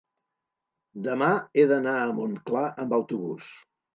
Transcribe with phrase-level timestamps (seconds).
[1.07, 1.27] demà
[1.59, 3.53] he d'anar a Montclar amb autobús.